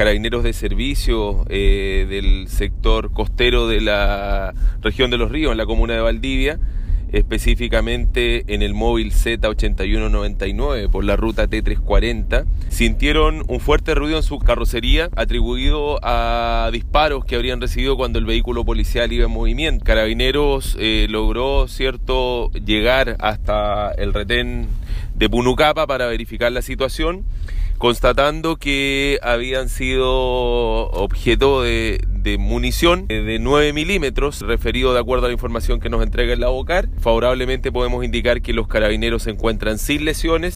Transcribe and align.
carabineros 0.00 0.42
de 0.42 0.54
servicio 0.54 1.44
eh, 1.50 2.06
del 2.08 2.48
sector 2.48 3.12
costero 3.12 3.68
de 3.68 3.82
la 3.82 4.54
región 4.80 5.10
de 5.10 5.18
los 5.18 5.30
ríos, 5.30 5.52
en 5.52 5.58
la 5.58 5.66
comuna 5.66 5.92
de 5.92 6.00
Valdivia, 6.00 6.58
específicamente 7.12 8.44
en 8.46 8.62
el 8.62 8.72
móvil 8.72 9.12
Z8199 9.12 10.88
por 10.88 11.04
la 11.04 11.16
ruta 11.16 11.50
T340, 11.50 12.46
sintieron 12.70 13.44
un 13.46 13.60
fuerte 13.60 13.94
ruido 13.94 14.16
en 14.16 14.22
su 14.22 14.38
carrocería 14.38 15.10
atribuido 15.16 16.00
a 16.02 16.70
disparos 16.72 17.26
que 17.26 17.36
habrían 17.36 17.60
recibido 17.60 17.98
cuando 17.98 18.18
el 18.18 18.24
vehículo 18.24 18.64
policial 18.64 19.12
iba 19.12 19.26
en 19.26 19.30
movimiento. 19.32 19.84
Carabineros 19.84 20.78
eh, 20.80 21.08
logró 21.10 21.68
cierto 21.68 22.50
llegar 22.52 23.18
hasta 23.20 23.92
el 23.92 24.14
retén 24.14 24.66
de 25.20 25.28
Punucapa 25.28 25.86
para 25.86 26.06
verificar 26.06 26.50
la 26.50 26.62
situación 26.62 27.26
constatando 27.80 28.56
que 28.56 29.18
habían 29.22 29.70
sido 29.70 30.10
objeto 30.90 31.62
de, 31.62 31.98
munición 32.38 33.06
de 33.06 33.38
9 33.40 33.72
milímetros, 33.72 34.42
referido 34.42 34.92
de 34.92 35.00
acuerdo 35.00 35.24
a 35.24 35.28
la 35.28 35.32
información 35.32 35.80
que 35.80 35.88
nos 35.88 36.02
entrega 36.02 36.34
el 36.34 36.44
abocar. 36.44 36.90
Favorablemente 37.00 37.72
podemos 37.72 38.04
indicar 38.04 38.42
que 38.42 38.52
los 38.52 38.68
carabineros 38.68 39.22
se 39.22 39.30
encuentran 39.30 39.78
sin 39.78 40.04
lesiones. 40.04 40.48